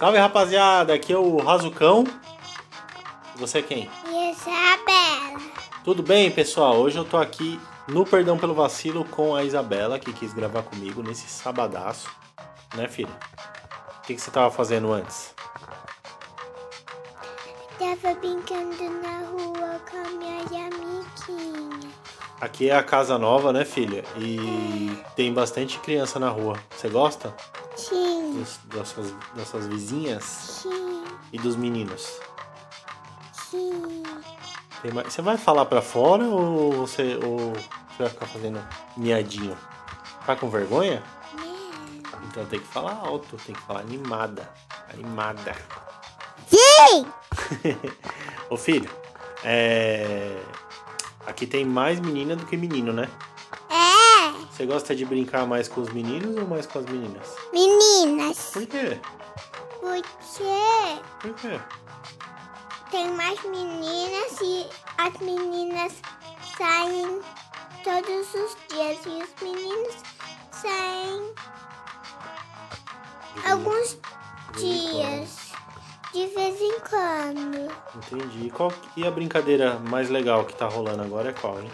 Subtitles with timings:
[0.00, 2.04] Salve rapaziada, aqui é o Razucão.
[3.36, 3.90] Você é quem?
[4.06, 5.38] Isabela.
[5.84, 6.78] Tudo bem, pessoal?
[6.78, 11.02] Hoje eu tô aqui no Perdão pelo Vacilo com a Isabela, que quis gravar comigo
[11.02, 12.08] nesse sabadaço.
[12.74, 13.12] Né, filha?
[13.98, 15.34] O que, que você tava fazendo antes?
[17.78, 21.99] Tava brincando na rua com a minha amiguinha.
[22.40, 24.02] Aqui é a casa nova, né, filha?
[24.16, 26.58] E tem bastante criança na rua.
[26.70, 27.34] Você gosta
[27.76, 32.18] Sim, dos- das, suas, das suas vizinhas sim, e dos meninos?
[33.50, 34.02] sim.
[34.94, 38.58] Mais- Você vai falar pra fora ou você, ou você vai ficar fazendo
[38.96, 39.56] miadinho?
[40.24, 41.02] Tá com vergonha?
[41.34, 42.24] Não.
[42.28, 44.48] Então tem que falar alto, tem que falar animada.
[44.94, 45.54] Animada.
[46.48, 47.06] Sim!
[48.48, 48.88] Ô filho,
[49.44, 50.40] é.
[51.30, 53.08] Aqui tem mais menina do que menino, né?
[53.70, 57.28] É, Você gosta de brincar mais com os meninos ou mais com as meninas?
[57.52, 59.00] meninas, Por quê?
[59.80, 61.60] porque Por quê?
[62.90, 64.66] tem mais meninas e
[64.98, 65.92] as meninas
[66.58, 67.20] saem
[67.84, 69.94] todos os dias e os meninos
[70.50, 71.32] saem
[73.48, 73.96] alguns
[74.52, 74.58] quando.
[74.58, 75.39] dias,
[76.12, 77.72] de vez em quando.
[77.96, 78.46] Entendi.
[78.46, 78.72] E Qual...
[78.96, 81.70] E a brincadeira mais legal que tá rolando agora é qual, hein?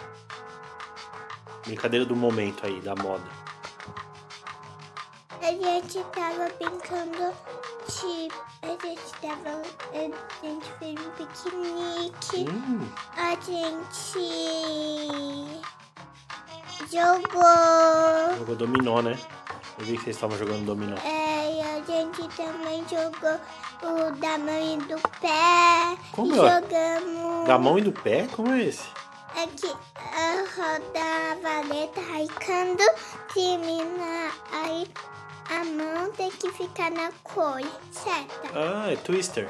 [1.65, 3.25] Brincadeira do momento aí, da moda.
[5.41, 7.33] A gente tava brincando
[7.87, 8.29] de.
[8.63, 9.61] A gente tava.
[9.93, 12.49] A gente fez um piquenique.
[12.49, 14.27] Hum, A gente.
[16.91, 18.37] Jogou.
[18.39, 19.17] jogou dominó, né?
[19.79, 20.95] Eu vi que vocês estavam jogando dominó.
[20.97, 21.26] É,
[21.87, 23.39] gente também jogou
[23.81, 25.97] o da mão e do pé.
[26.11, 26.61] Como e é?
[26.61, 27.47] jogamos.
[27.47, 28.27] Da mão e do pé?
[28.35, 28.85] Como é esse?
[29.41, 32.83] Aqui, a roda a valeta, aí quando
[33.33, 34.87] termina, aí
[35.49, 38.49] a mão tem que ficar na cor certa.
[38.53, 39.47] Ah, é Twister.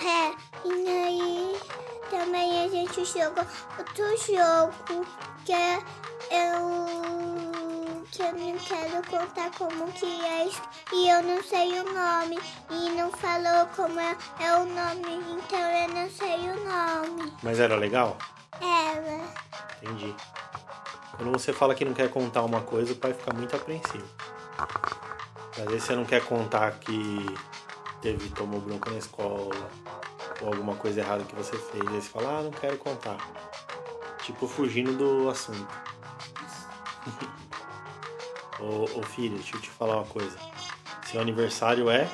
[0.00, 0.32] É,
[0.64, 1.60] e aí
[2.10, 3.44] também a gente jogou
[3.78, 5.06] outro jogo
[5.44, 5.78] que é
[6.30, 7.27] eu
[8.10, 10.48] que eu não quero contar como que é
[10.92, 12.38] e eu não sei o nome
[12.70, 17.32] e não falou como é, é o nome, então eu não sei o nome.
[17.42, 18.16] Mas era legal?
[18.60, 19.28] Ela.
[19.82, 20.14] Entendi.
[21.16, 24.08] Quando você fala que não quer contar uma coisa, o pai fica muito apreensivo.
[25.58, 27.26] Às vezes você não quer contar que
[28.00, 29.54] teve, tomou bronca na escola,
[30.40, 31.86] ou alguma coisa errada que você fez.
[31.88, 33.16] Aí você fala, ah, não quero contar.
[34.22, 35.66] Tipo, fugindo do assunto.
[38.60, 40.36] ô, ô filho, deixa eu te falar uma coisa.
[41.06, 42.08] Seu aniversário é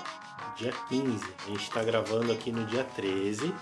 [0.56, 1.24] dia 15.
[1.46, 3.52] A gente tá gravando aqui no dia 13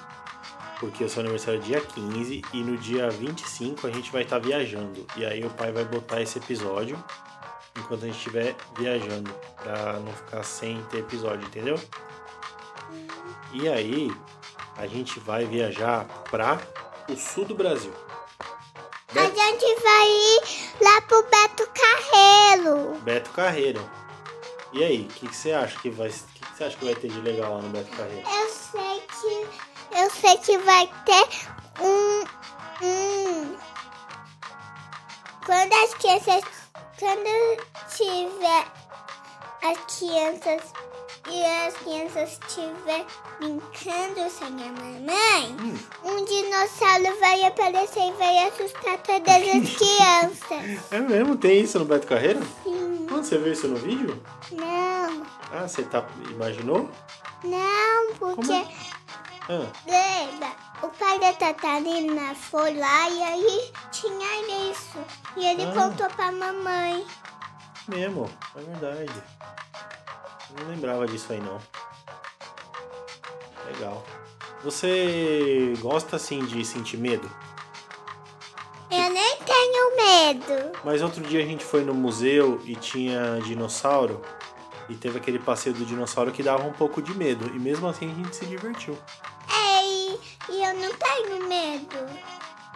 [0.82, 4.40] porque o seu aniversário é dia 15 e no dia 25 a gente vai estar
[4.40, 5.06] viajando.
[5.16, 7.02] E aí o pai vai botar esse episódio
[7.78, 9.32] enquanto a gente estiver viajando,
[9.62, 11.78] pra não ficar sem ter episódio, entendeu?
[13.52, 14.10] E aí
[14.76, 16.58] a gente vai viajar pra
[17.08, 17.92] o sul do Brasil.
[19.42, 22.94] A gente vai ir lá pro Beto Carreiro.
[23.02, 23.90] Beto Carreiro.
[24.72, 26.94] E aí, o que, que você acha que vai, que, que você acha que vai
[26.94, 28.26] ter de legal lá no Beto Carreiro?
[28.28, 31.28] Eu sei que eu sei que vai ter
[31.80, 32.24] um
[32.86, 33.56] um
[35.44, 36.44] quando as crianças
[36.98, 38.66] quando tiver
[39.62, 40.72] as crianças
[41.32, 43.06] e as crianças estiver
[43.38, 45.78] brincando sem a mamãe, Hum.
[46.04, 50.92] um dinossauro vai aparecer e vai assustar todas as crianças.
[50.92, 51.36] É mesmo?
[51.36, 52.40] Tem isso no Beto Carreiro?
[52.62, 53.06] Sim.
[53.08, 54.22] Quando você viu isso no vídeo?
[54.52, 55.22] Não,
[55.52, 56.90] Ah, você tá, imaginou?
[57.44, 58.66] não, porque é?
[59.48, 60.52] Ah, Lembra?
[60.82, 64.98] O pai da Tatarina foi lá e aí tinha isso.
[65.36, 65.72] E ele Ah.
[65.74, 67.04] contou pra mamãe.
[67.88, 69.22] mesmo, é verdade.
[70.58, 71.58] Não lembrava disso aí não.
[73.66, 74.04] Legal.
[74.62, 77.28] Você gosta assim de sentir medo?
[78.90, 80.78] Eu nem tenho medo.
[80.84, 84.20] Mas outro dia a gente foi no museu e tinha dinossauro
[84.88, 88.10] e teve aquele passeio do dinossauro que dava um pouco de medo e mesmo assim
[88.10, 88.96] a gente se divertiu.
[89.50, 90.20] Ei,
[90.50, 91.96] e eu não tenho medo.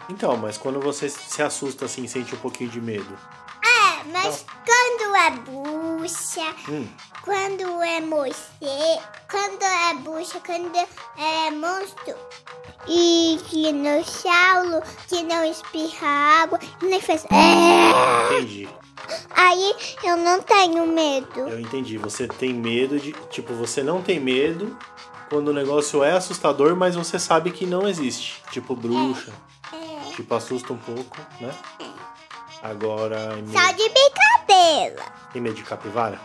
[0.08, 3.16] Então, mas quando você se assusta assim, sente um pouquinho de medo.
[4.00, 6.86] É, mas quando é bucha, Hum,
[7.22, 12.14] quando é morcego, quando é bucha, quando é monstro
[12.88, 16.06] e dinossauro que não espirra
[16.42, 17.24] água, nem faz.
[17.30, 18.34] É.
[18.34, 18.68] entendi.
[19.30, 21.40] Aí eu não tenho medo.
[21.40, 21.96] Eu entendi.
[21.98, 23.12] Você tem medo de.
[23.30, 24.76] Tipo, você não tem medo
[25.28, 28.42] quando o negócio é assustador, mas você sabe que não existe.
[28.50, 29.32] Tipo, bruxa.
[29.72, 30.10] É.
[30.14, 31.52] Tipo, assusta um pouco, né?
[32.70, 33.30] Agora.
[33.52, 35.04] Só de brincadeira.
[35.32, 36.20] Tem medo de capivara?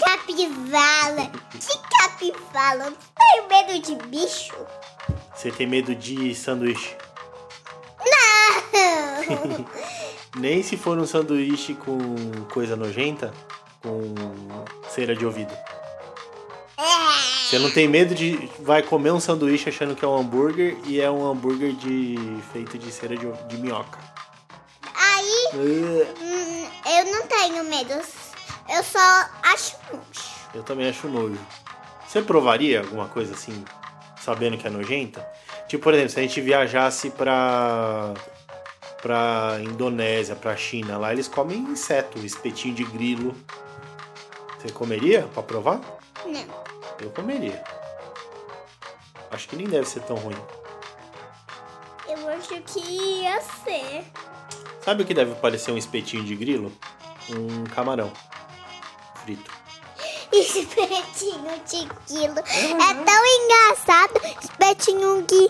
[0.00, 1.30] Capivara.
[1.54, 2.92] De capivara.
[3.16, 4.56] Tenho medo de bicho.
[5.32, 6.96] Você tem medo de sanduíche?
[8.04, 9.66] Não.
[10.36, 11.96] Nem se for um sanduíche com
[12.52, 13.32] coisa nojenta,
[13.80, 14.12] com
[14.88, 15.56] cera de ouvido.
[17.48, 21.00] Você não tem medo de vai comer um sanduíche achando que é um hambúrguer e
[21.00, 22.16] é um hambúrguer de
[22.52, 24.15] feito de cera de, de minhoca.
[25.58, 27.92] Hum, eu não tenho medo.
[28.68, 30.36] Eu só acho nojo.
[30.54, 31.38] Eu também acho nojo.
[32.06, 33.64] Você provaria alguma coisa assim,
[34.20, 35.26] sabendo que é nojenta?
[35.68, 38.14] Tipo, por exemplo, se a gente viajasse pra
[39.02, 43.36] pra Indonésia, pra China, lá eles comem inseto, espetinho de grilo.
[44.58, 45.80] Você comeria pra provar?
[46.24, 46.46] Não.
[47.00, 47.62] Eu comeria.
[49.30, 50.36] Acho que nem deve ser tão ruim.
[52.08, 54.04] Eu acho que ia ser.
[54.86, 56.72] Sabe o que deve parecer um espetinho de grilo?
[57.28, 58.10] Um camarão
[59.24, 59.50] frito.
[60.32, 62.38] Espetinho de quilo.
[62.38, 64.20] É tão engraçado.
[64.42, 65.48] Espetinho de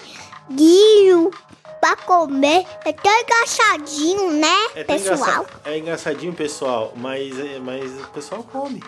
[0.55, 1.31] guio
[1.81, 2.67] pra comer.
[2.85, 5.47] É tão engraçadinho, né, É, pessoal?
[5.67, 8.83] é engraçadinho, pessoal, mas, é- mas o pessoal come.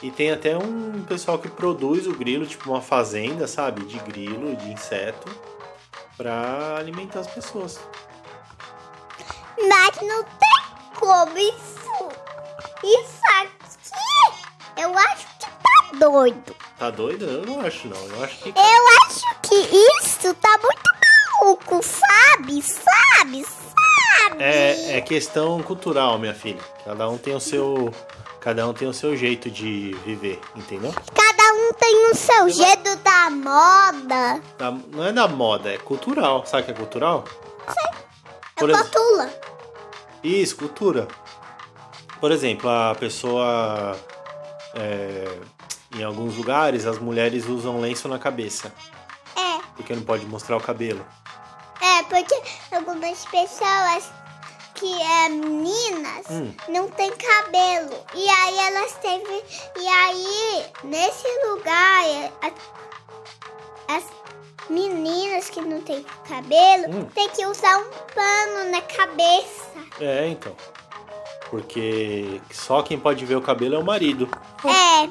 [0.00, 3.84] E tem até um pessoal que produz o grilo, tipo uma fazenda, sabe?
[3.84, 5.28] De grilo, de inseto,
[6.16, 7.80] pra alimentar as pessoas.
[9.68, 12.08] Mas não tem como isso.
[12.84, 16.56] Isso aqui, eu acho que tá doido.
[16.78, 17.24] Tá doido?
[17.24, 17.96] Eu não acho, não.
[17.96, 18.48] Eu acho que.
[18.50, 19.54] Eu acho que
[20.00, 20.90] isso tá muito
[21.42, 22.62] maluco, sabe?
[22.62, 23.44] Sabe?
[23.44, 24.42] Sabe?
[24.42, 26.60] É, é questão cultural, minha filha.
[26.84, 27.92] Cada um tem o seu.
[28.40, 30.94] Cada um tem o seu jeito de viver, entendeu?
[31.14, 34.40] Cada um tem o seu jeito da moda.
[34.56, 36.46] Da- não é da moda, é cultural.
[36.46, 37.24] Sabe o que é cultural?
[37.66, 39.30] É Por exemplo- cotula.
[40.28, 41.08] Isso, cultura.
[42.20, 43.96] Por exemplo, a pessoa.
[44.74, 45.38] é,
[45.96, 48.72] em alguns lugares, as mulheres usam lenço na cabeça,
[49.34, 51.04] É, porque não pode mostrar o cabelo.
[51.80, 52.34] é, porque
[52.72, 54.10] algumas pessoas
[54.74, 56.52] que é meninas Hum.
[56.68, 57.96] não tem cabelo.
[58.14, 59.22] E aí elas têm.
[59.76, 62.32] E aí, nesse lugar, é,
[64.70, 67.04] meninas que não têm cabelo Hum.
[67.14, 67.84] tem que usar um
[68.14, 69.68] pano na cabeça.
[70.00, 70.54] É, então.
[71.50, 74.28] Porque só quem pode ver o cabelo é o marido.
[74.64, 75.08] É,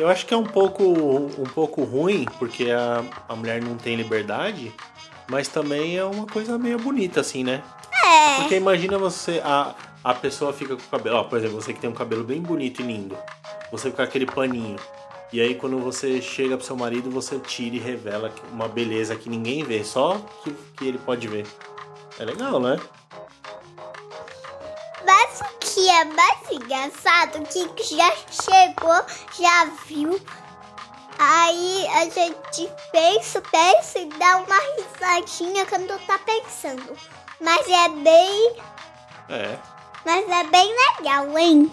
[0.00, 3.96] Eu acho que é um pouco, um pouco ruim, porque a, a mulher não tem
[3.96, 4.72] liberdade,
[5.28, 7.62] mas também é uma coisa meio bonita, assim, né?
[8.04, 8.36] é.
[8.36, 9.74] Porque imagina você, a,
[10.04, 12.40] a pessoa fica com o cabelo, ó, por exemplo, você que tem um cabelo bem
[12.40, 13.18] bonito e lindo,
[13.72, 14.76] você fica com aquele paninho.
[15.32, 19.28] E aí quando você chega pro seu marido, você tira e revela uma beleza que
[19.28, 21.46] ninguém vê, só que, que ele pode ver.
[22.18, 22.78] É legal, né?
[25.04, 29.04] Mas o que é mais engraçado que já chegou,
[29.38, 30.20] já viu.
[31.18, 36.96] Aí a gente pensa, pensa e dá uma risadinha quando tá pensando.
[37.40, 38.56] Mas é bem.
[39.28, 39.58] É.
[40.04, 41.70] Mas é bem legal, hein?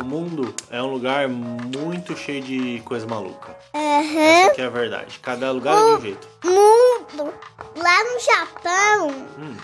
[0.00, 3.54] O mundo é um lugar muito cheio de coisa maluca.
[3.74, 4.18] Aham.
[4.20, 5.18] Essa aqui é a verdade.
[5.20, 6.28] Cada lugar é de um jeito.
[6.44, 7.34] Mundo.
[7.76, 9.56] Lá no Japão, Hum,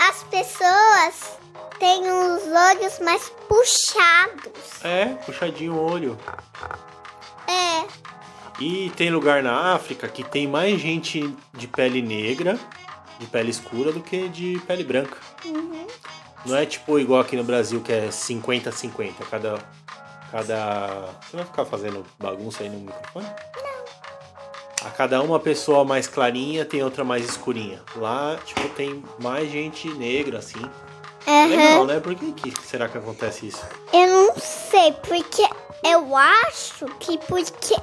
[0.00, 1.38] as pessoas
[1.78, 4.82] têm os olhos mais puxados.
[4.84, 6.18] é, puxadinho o olho.
[7.48, 7.86] É.
[8.60, 12.58] E tem lugar na África que tem mais gente de pele negra,
[13.18, 15.16] de pele escura, do que de pele branca.
[15.44, 15.86] Uhum.
[16.46, 19.14] Não é tipo igual aqui no Brasil que é 50-50.
[19.30, 19.58] Cada.
[20.30, 21.08] Cada.
[21.22, 23.26] Você vai ficar fazendo bagunça aí no microfone?
[23.26, 23.76] Não.
[24.86, 27.82] A cada uma pessoa mais clarinha tem outra mais escurinha.
[27.96, 30.60] Lá, tipo, tem mais gente negra, assim.
[31.26, 31.48] Aham.
[31.48, 32.00] Legal, né?
[32.00, 33.64] Por que, que será que acontece isso?
[33.92, 35.42] Eu não sei, porque
[35.82, 37.74] eu acho que porque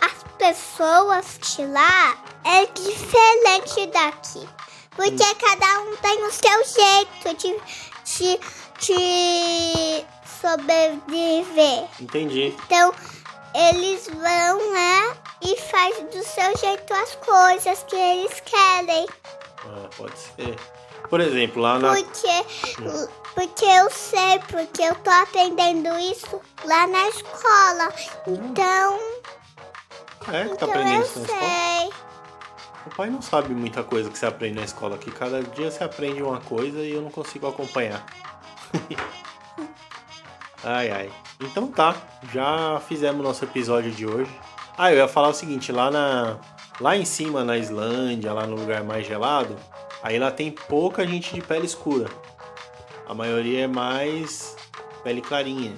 [0.00, 4.48] as pessoas de lá é diferente daqui.
[4.96, 7.60] Porque cada um tem o seu jeito de,
[8.04, 8.40] de,
[8.80, 10.06] de
[10.40, 11.84] sobreviver.
[12.00, 12.54] Entendi.
[12.66, 12.94] Então,
[13.54, 19.06] eles vão lá e faz do seu jeito as coisas que eles querem.
[19.66, 20.56] Ah, pode ser.
[21.08, 21.94] Por exemplo, lá na.
[21.94, 22.44] Porque,
[23.34, 27.94] porque eu sei, porque eu tô aprendendo isso lá na escola.
[28.26, 28.98] Então,
[30.28, 31.40] É, tá então aprendendo eu isso na escola?
[31.50, 31.90] sei.
[32.86, 35.10] O pai não sabe muita coisa que você aprende na escola aqui.
[35.10, 38.04] Cada dia você aprende uma coisa e eu não consigo acompanhar.
[40.62, 41.10] ai, ai.
[41.40, 41.94] Então tá,
[42.32, 44.30] já fizemos nosso episódio de hoje.
[44.76, 46.36] Ah, eu ia falar o seguinte, lá na
[46.80, 49.56] lá em cima na Islândia, lá no lugar mais gelado,
[50.02, 52.08] aí lá tem pouca gente de pele escura.
[53.08, 54.56] A maioria é mais
[55.02, 55.74] pele clarinha.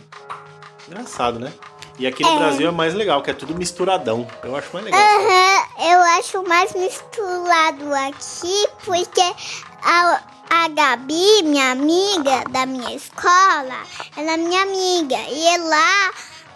[0.89, 1.53] Engraçado, né?
[1.99, 2.39] E aqui no É.
[2.39, 4.27] Brasil é mais legal, que é tudo misturadão.
[4.43, 5.01] Eu acho mais legal.
[5.01, 5.46] Aham,
[5.79, 9.35] eu acho mais misturado aqui, porque
[9.83, 13.83] a, a Gabi, minha amiga da minha escola,
[14.17, 15.17] ela é minha amiga.
[15.29, 16.11] E lá,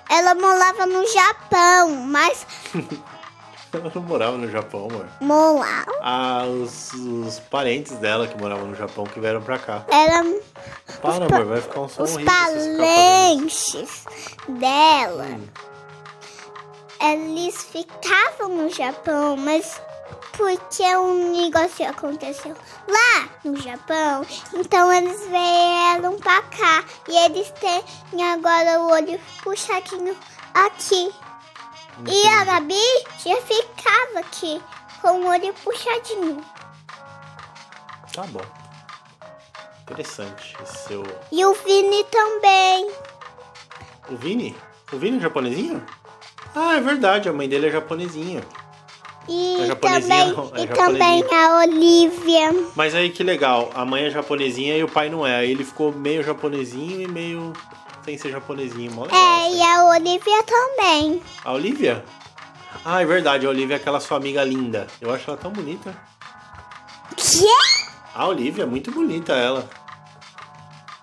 [0.09, 2.47] ela morava no Japão, mas
[3.73, 5.07] Ela não morava no Japão, amor.
[5.21, 5.93] morava.
[6.03, 9.85] Ah, os, os parentes dela que moravam no Japão que vieram pra cá.
[9.89, 10.25] Ela,
[11.01, 14.05] Para, amor, vai ficar um som os parentes
[14.49, 15.47] dela, Hum.
[17.01, 19.81] Eles ficavam no Japão, mas
[20.37, 22.57] porque um negócio aconteceu
[22.89, 27.83] lá no Japão, então eles vieram pra cá e eles têm
[28.33, 30.17] agora o olho puxadinho
[30.55, 31.13] aqui.
[32.07, 32.81] E a Gabi
[33.19, 34.63] já ficava aqui
[35.03, 36.43] com o olho puxadinho.
[38.13, 38.41] Tá bom.
[39.83, 41.03] Interessante esse seu.
[41.31, 42.91] E o Vini também.
[44.09, 44.57] O Vini?
[44.93, 45.85] O Vini é japonesinho?
[46.55, 48.43] Ah, é verdade, a mãe dele é japonesinha.
[49.29, 52.53] E É também, não, é e também a Olivia.
[52.75, 55.37] Mas aí que legal, a mãe é japonesinha e o pai não é.
[55.37, 57.53] Aí ele ficou meio japonesinho e meio
[58.05, 58.91] sem ser japonesinho.
[58.93, 61.23] Mó legal É, isso e a Olivia também.
[61.45, 62.05] A Olivia?
[62.85, 64.87] Ah, é verdade, a Olivia é aquela sua amiga linda.
[65.01, 65.95] Eu acho ela tão bonita.
[67.17, 67.47] Que?
[68.15, 69.69] A Olivia é muito bonita, ela.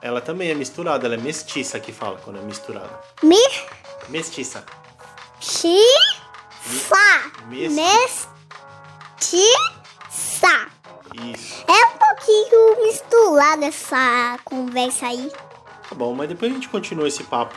[0.02, 3.00] Ela também é misturada, ela é mestiça que fala quando é misturada.
[3.24, 3.38] Me?
[4.10, 4.64] Mestiça.
[5.40, 5.80] Chi?
[6.62, 7.32] Fa.
[7.48, 8.28] Mes- Mestiça.
[11.14, 11.66] Isso.
[11.68, 15.32] É um pouquinho misturada essa conversa aí.
[15.90, 17.56] Tá bom, mas depois a gente continua esse papo.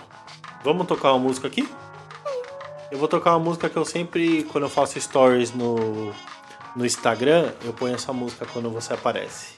[0.62, 1.68] Vamos tocar uma música aqui?
[2.90, 6.12] Eu vou tocar uma música que eu sempre, quando eu faço stories no,
[6.74, 9.54] no Instagram, eu ponho essa música quando você aparece.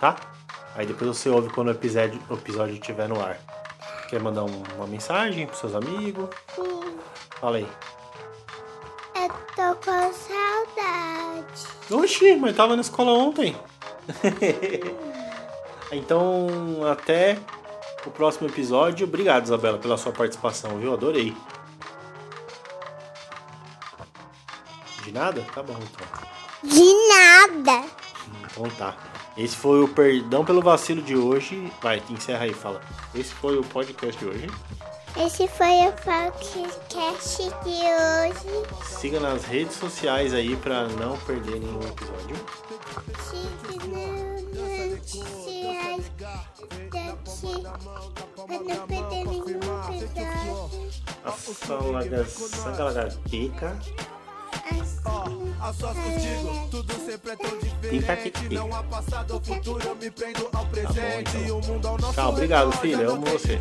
[0.00, 0.16] Tá?
[0.74, 3.38] Aí depois você ouve quando o episódio, o episódio estiver no ar.
[4.12, 6.28] Quer mandar um- uma mensagem pros seus amigos?
[7.40, 7.66] Fala aí.
[9.14, 11.66] Eu tô com saudade.
[11.90, 13.56] Oxi, mas tava na escola ontem.
[15.90, 16.46] então,
[16.92, 17.38] até
[18.04, 19.06] o próximo episódio.
[19.06, 20.92] Obrigado, Isabela, pela sua participação, viu?
[20.92, 21.34] Adorei.
[25.04, 25.40] De nada?
[25.54, 26.06] Tá bom, então.
[26.62, 27.86] De nada.
[28.44, 28.94] Então tá.
[29.36, 31.72] Esse foi o Perdão pelo Vacilo de hoje.
[31.80, 32.80] Vai, encerra aí, fala.
[33.14, 34.46] Esse foi o podcast de hoje.
[35.16, 38.66] Esse foi o podcast de hoje.
[38.84, 42.36] Siga nas redes sociais aí pra não perder nenhum episódio.
[43.30, 47.62] Siga no noticiais daqui
[48.46, 49.48] pra não perder nenhum
[50.02, 50.92] episódio.
[51.24, 53.78] A Salaga- Sangalagarteca.
[54.70, 58.54] Assim, A tudo sempre é tão diferente.
[58.54, 61.36] Não há passado ou futuro, eu me prendo ao presente.
[61.36, 61.58] então.
[61.58, 63.60] O mundo ao nosso Tchau, obrigado, já não amo você.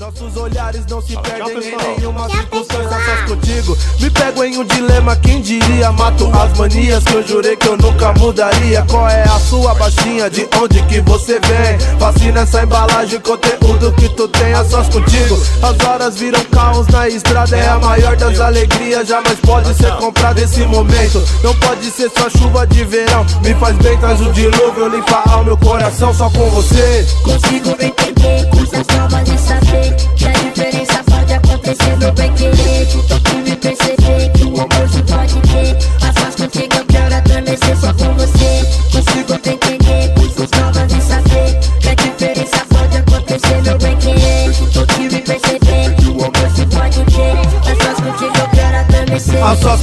[0.00, 2.88] Nossos olhares não se perdem em nenhuma circunstância.
[2.88, 5.16] Sós contigo, me pego em um dilema.
[5.16, 5.92] Quem diria?
[5.92, 8.84] Mato as manias que eu jurei que eu nunca mudaria.
[8.88, 10.30] Qual é a sua baixinha?
[10.30, 11.78] De onde que você vem?
[11.98, 15.36] Fascina essa embalagem, conteúdo que tu tem a sós contigo.
[15.62, 19.06] As horas viram caos na estrada, é a maior das alegrias.
[19.06, 21.22] Jamais pode ser comprado esse momento.
[21.42, 23.26] Não pode ser só chuva de verão.
[23.42, 27.04] Me faz bem, traz o dilúvio, limpa ao meu coração só com você.
[27.22, 32.88] Consigo entender coisas novas e saber que a diferença pode acontecer no bem querer.
[32.94, 34.88] Então que me perceber que o amor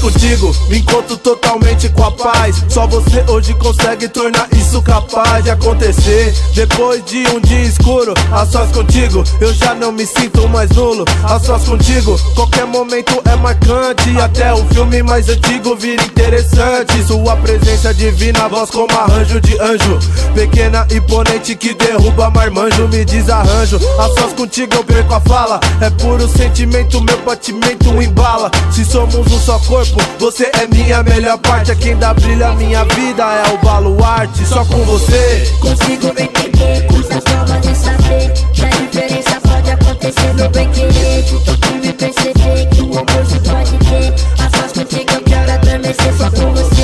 [0.01, 2.63] contigo, me encontro totalmente com a paz.
[2.67, 6.33] Só você hoje consegue tornar isso capaz de acontecer.
[6.55, 11.05] Depois de um dia escuro, a sós contigo, eu já não me sinto mais nulo.
[11.23, 14.09] A sós contigo, qualquer momento é marcante.
[14.19, 17.03] Até o filme mais antigo vira interessante.
[17.05, 19.99] Sua presença divina, voz como arranjo de anjo.
[20.33, 23.77] Pequena imponente que derruba marmanjo, me desarranjo.
[23.99, 25.59] A sós contigo eu perco a fala.
[25.79, 28.49] É puro sentimento, meu batimento embala.
[28.71, 31.71] Se somos um só corpo, você é minha melhor parte.
[31.71, 34.45] É quem dá brilho à minha vida, é o baluarte.
[34.45, 35.51] Só com você.
[35.59, 41.23] Consigo entender coisas novas e saber que a diferença pode acontecer no bem querer.
[41.23, 44.13] Que me perceber que o amor se pode ter.
[44.43, 46.80] A sós contigo eu quero adormecer só com você.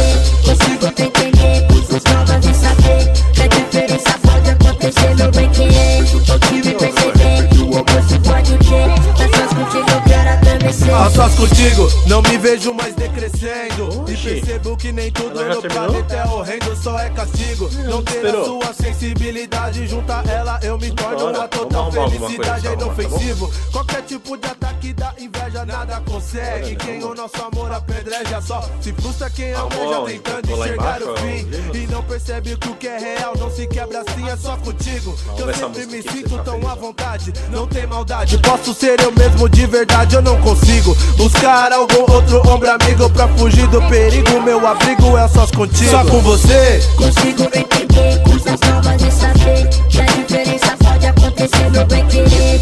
[11.37, 14.05] Contigo não me vejo mais decrescendo.
[14.07, 14.41] E Oxi.
[14.41, 17.69] percebo que nem tudo no planeta é horrendo, só é castigo.
[17.87, 22.73] Não ter a sua sensibilidade junto a ela, eu me torno uma total felicidade, é
[22.73, 23.51] inofensivo.
[23.71, 26.75] Qualquer tipo de ataque da inveja, nada consegue.
[26.75, 27.19] Quem vamos.
[27.19, 30.13] o nosso amor apedreja só se frustra quem almeja aonde?
[30.13, 31.77] tentando enxergar o fim.
[31.77, 35.15] E não percebe que o que é real não se quebra assim, é só contigo.
[35.37, 38.37] Eu sempre me sinto tão à vontade, não tem maldade.
[38.39, 40.95] Posso ser eu mesmo de verdade, eu não consigo
[41.27, 44.41] buscar algum outro ombro amigo pra fugir do perigo.
[44.41, 45.91] Meu abrigo é só contigo.
[45.91, 46.81] Só com você.
[46.95, 52.59] Consigo entender coisas novas e saber Que a diferença pode acontecer no bem querer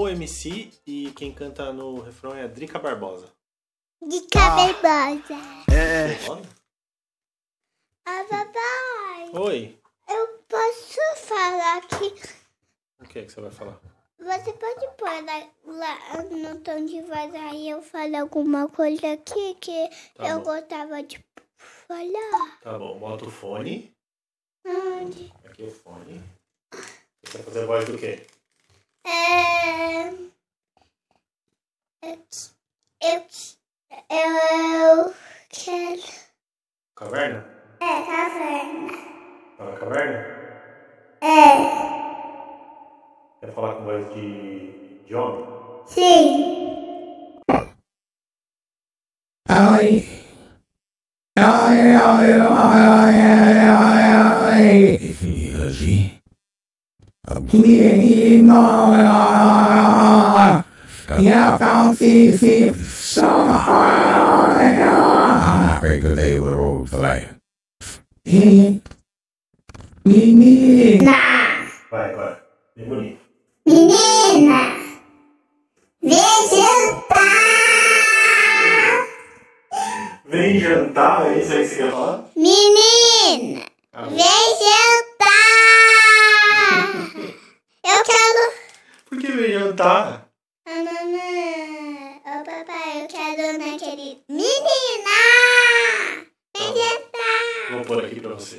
[0.00, 3.30] Flow MC e quem canta no refrão é a Drica Barbosa.
[4.00, 5.34] De cabelosa.
[5.70, 6.26] É.
[6.26, 6.48] Olha.
[8.06, 9.78] Ah, papai, Oi.
[10.08, 12.14] eu posso falar aqui.
[12.98, 13.78] O que é que você vai falar?
[14.18, 19.54] Você pode pôr lá, lá no tom de voz aí eu falo alguma coisa aqui
[19.60, 20.44] que Tá eu bom.
[20.44, 21.22] gostava de
[21.58, 22.58] falar?
[22.62, 23.94] Tá bom, bota o fone.
[24.64, 25.30] Onde?
[25.44, 26.22] Aqui o fone.
[27.22, 28.26] Você vai fazer voz do quê?
[29.06, 30.10] É...
[32.04, 32.56] it's,
[33.02, 33.22] eu,
[34.10, 35.14] eu
[35.48, 36.02] quero...
[36.96, 37.44] Caverna?
[37.80, 38.92] É, caverna.
[39.56, 40.18] Fala caverna?
[41.22, 41.80] É,
[43.40, 45.46] Quer falar com voz de, de homem?
[45.86, 46.60] sim.
[49.48, 50.04] Ai.
[51.38, 53.69] Ai, ai, ai, ai, ai, ai.
[57.38, 58.60] Menino.
[61.18, 61.56] E a
[66.58, 67.28] all like.
[70.04, 71.12] Menina.
[71.90, 72.36] Vai, vai.
[72.76, 73.20] Bem bonito.
[73.66, 74.76] Menina,
[76.02, 77.26] vem jantar.
[80.26, 82.24] Vem jantar, é isso aí que você quer falar?
[82.36, 85.09] Menina, Ah, vem jantar.
[86.92, 88.52] Eu quero...
[89.06, 90.28] Por que vem jantar?
[90.66, 94.22] Ah, mamãe, ô papai, eu quero naquele...
[94.28, 95.18] Menina,
[96.56, 97.72] vem jantar.
[97.72, 98.58] Vou pôr aqui pra você.